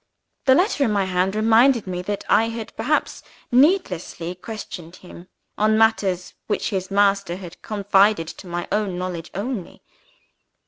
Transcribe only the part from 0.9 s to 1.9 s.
my hand reminded